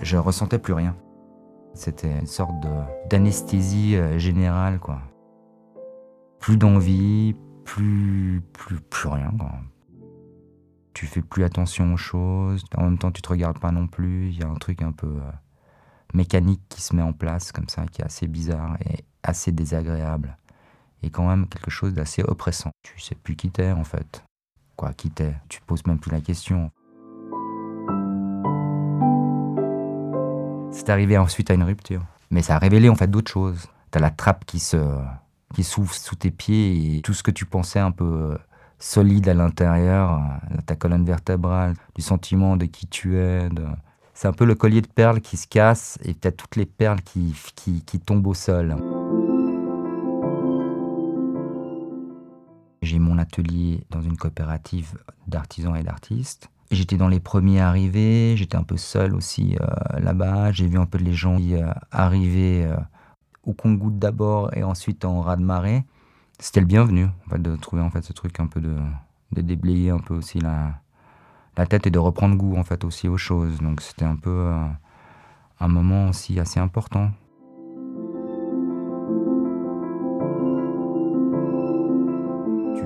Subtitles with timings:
[0.00, 0.96] je ressentais plus rien.
[1.74, 2.54] C'était une sorte
[3.08, 5.00] d'anesthésie euh, générale, quoi.
[6.40, 9.52] Plus d'envie, plus, plus, plus rien, quoi.
[10.92, 14.30] Tu fais plus attention aux choses, en même temps tu te regardes pas non plus,
[14.30, 15.32] il y a un truc un peu euh,
[16.12, 20.36] mécanique qui se met en place comme ça, qui est assez bizarre et assez désagréable.
[21.02, 22.70] Et quand même quelque chose d'assez oppressant.
[22.82, 24.24] Tu sais plus qui t'es en fait.
[24.76, 25.34] Quoi, qui t'es?
[25.48, 26.70] Tu te poses même plus la question.
[30.72, 32.02] C'est arrivé ensuite à une rupture.
[32.30, 33.68] Mais ça a révélé en fait d'autres choses.
[33.90, 34.76] T'as la trappe qui se
[35.54, 38.38] qui s'ouvre sous tes pieds et tout ce que tu pensais un peu euh,
[38.78, 40.20] solide à l'intérieur,
[40.52, 43.48] euh, ta colonne vertébrale, du sentiment de qui tu es.
[44.14, 47.00] C'est un peu le collier de perles qui se casse et peut-être toutes les perles
[47.02, 48.76] qui, qui, qui tombent au sol.
[52.82, 56.48] J'ai mon atelier dans une coopérative d'artisans et d'artistes.
[56.70, 60.52] J'étais dans les premiers arrivés, j'étais un peu seul aussi euh, là-bas.
[60.52, 62.76] J'ai vu un peu les gens qui euh, euh,
[63.44, 65.84] au compte-goutte d'abord et ensuite en raz de marée.
[66.38, 68.76] C'était le bienvenu, de trouver en fait ce truc un peu de,
[69.32, 70.80] de déblayer un peu aussi la,
[71.56, 73.58] la tête et de reprendre goût en fait aussi aux choses.
[73.58, 74.52] Donc c'était un peu
[75.58, 77.10] un moment aussi assez important.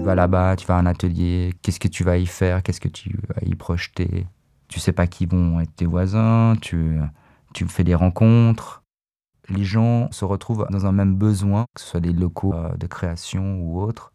[0.04, 2.88] Vas là-bas, tu vas à un atelier, qu'est-ce que tu vas y faire, qu'est-ce que
[2.88, 4.26] tu vas y projeter?
[4.68, 6.98] Tu sais pas qui vont être tes voisins, tu,
[7.54, 8.82] tu fais des rencontres.
[9.48, 12.86] Les gens se retrouvent dans un même besoin, que ce soit des locaux euh, de
[12.86, 14.12] création ou autres.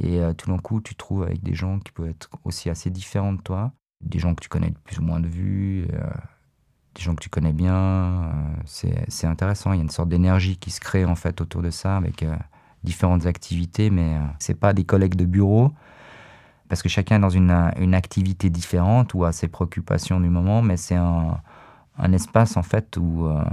[0.00, 2.70] Et euh, tout d'un coup, tu te trouves avec des gens qui peuvent être aussi
[2.70, 5.86] assez différents de toi, des gens que tu connais de plus ou moins de vue,
[5.92, 6.10] euh,
[6.94, 8.32] des gens que tu connais bien.
[8.66, 11.70] c'est intéressant, il y a une sorte d'énergie qui se crée en fait autour de
[11.70, 12.22] ça avec
[12.82, 15.72] différentes activités, mais euh, c'est pas des collègues de bureau,
[16.68, 17.50] parce que chacun est dans une,
[17.94, 21.40] activité différente ou a ses préoccupations du moment, mais c'est un,
[22.12, 23.44] espace en fait où euh,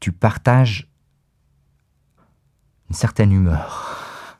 [0.00, 0.88] tu partages
[2.88, 4.38] une certaine humeur.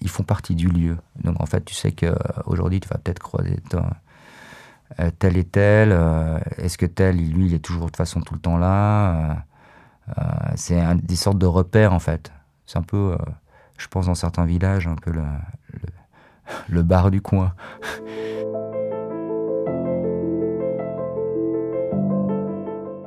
[0.00, 0.96] Ils font partie du lieu.
[1.22, 3.56] Donc en fait, tu sais qu'aujourd'hui, tu vas peut-être croiser
[4.98, 5.92] euh, tel et tel.
[6.56, 9.44] Est-ce que tel, lui, il est toujours de toute façon tout le temps là
[10.54, 12.32] C'est des sortes de repères en fait.
[12.68, 13.18] C'est un peu, euh,
[13.78, 15.10] je pense, dans certains villages, un peu
[16.68, 17.54] le, bar du coin.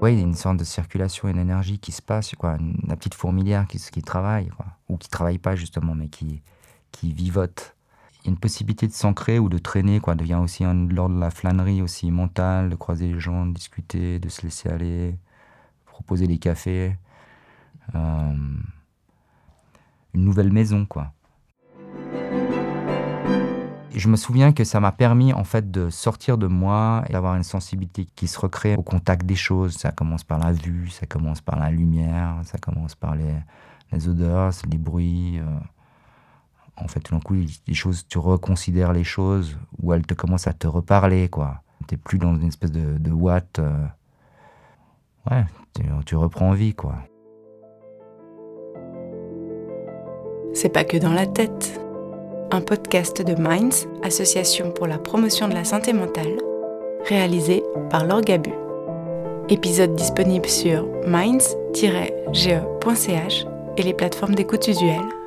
[0.01, 2.57] Oui, il y a une sorte de circulation et d'énergie qui se passe, quoi.
[2.87, 4.49] La petite fourmilière qui, travaille,
[4.89, 6.41] ou qui travaille pas justement, mais qui,
[6.91, 7.75] qui vivote.
[8.23, 10.15] Il y a une possibilité de s'ancrer ou de traîner, quoi.
[10.15, 14.17] devient aussi un, lors de la flânerie aussi mentale, de croiser les gens, de discuter,
[14.17, 15.19] de se laisser aller,
[15.85, 16.97] proposer des cafés.
[17.93, 18.33] Euh,
[20.13, 21.13] une nouvelle maison, quoi.
[24.01, 27.35] je me souviens que ça m'a permis en fait de sortir de moi et d'avoir
[27.35, 29.73] une sensibilité qui se recrée au contact des choses.
[29.73, 34.51] Ça commence par la vue, ça commence par la lumière, ça commence par les, odeurs,
[34.69, 35.39] les bruits.
[35.39, 35.45] Euh.
[36.77, 40.47] En fait, tout d'un coup, les choses, tu reconsidères les choses ou elles te commencent
[40.47, 41.61] à te reparler, quoi.
[41.85, 43.59] T'es plus dans une espèce de, de watt.
[43.59, 43.85] Euh.
[45.29, 45.45] Ouais,
[45.75, 46.95] tu, tu reprends vie, quoi.
[50.53, 51.79] C'est pas que dans la tête.
[52.51, 56.37] Un podcast de Minds, Association pour la promotion de la santé mentale,
[57.05, 58.51] réalisé par l'Orgabu.
[59.47, 61.85] Épisode disponible sur minds-ge.ch
[63.77, 65.20] et les plateformes d'écoute usuelles.